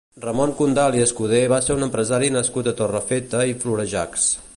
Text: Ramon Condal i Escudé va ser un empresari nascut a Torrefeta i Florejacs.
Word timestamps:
Ramon 0.21 0.51
Condal 0.59 0.95
i 0.99 1.03
Escudé 1.07 1.41
va 1.53 1.59
ser 1.65 1.75
un 1.75 1.87
empresari 1.87 2.31
nascut 2.37 2.71
a 2.71 2.73
Torrefeta 2.81 3.43
i 3.53 3.59
Florejacs. 3.65 4.27